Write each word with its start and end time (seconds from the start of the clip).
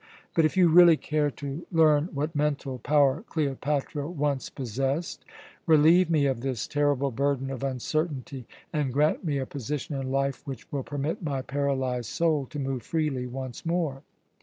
But 0.33 0.45
if 0.45 0.57
you 0.57 0.67
really 0.67 0.97
care 0.97 1.29
to 1.29 1.67
learn 1.71 2.09
what 2.11 2.35
mental 2.35 2.79
power 2.79 3.23
Cleopatra 3.29 4.09
once 4.09 4.49
possessed, 4.49 5.23
relieve 5.67 6.09
me 6.09 6.25
of 6.25 6.41
this 6.41 6.65
terrible 6.67 7.11
burden 7.11 7.51
of 7.51 7.63
uncertainty, 7.63 8.47
and 8.73 8.91
grant 8.91 9.23
me 9.23 9.37
a 9.37 9.45
position 9.45 9.93
in 9.95 10.09
life 10.11 10.41
which 10.47 10.71
will 10.71 10.81
permit 10.81 11.21
my 11.21 11.43
paralyzed 11.43 12.09
soul 12.09 12.47
to 12.47 12.57
move 12.57 12.81
freely 12.81 13.27
once 13.27 13.63
more." 13.63 14.01